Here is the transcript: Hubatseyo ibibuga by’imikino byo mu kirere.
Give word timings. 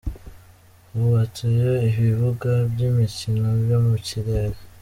Hubatseyo 0.91 1.71
ibibuga 1.89 2.51
by’imikino 2.71 3.47
byo 3.61 3.77
mu 3.85 3.95
kirere. 4.07 4.57